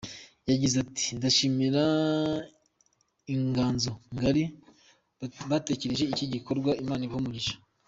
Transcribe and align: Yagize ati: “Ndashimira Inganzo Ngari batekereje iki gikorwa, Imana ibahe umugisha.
Yagize 0.49 0.75
ati: 0.85 1.05
“Ndashimira 1.17 1.83
Inganzo 3.33 3.91
Ngari 4.13 4.43
batekereje 5.49 6.03
iki 6.13 6.25
gikorwa, 6.33 6.71
Imana 6.83 7.03
ibahe 7.05 7.21
umugisha. 7.21 7.55